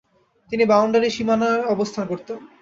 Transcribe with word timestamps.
তিনি 0.51 0.63
বাউন্ডারি 0.65 1.09
সীমানায় 1.15 1.61
অবস্থান 1.73 2.03
করতেন। 2.11 2.37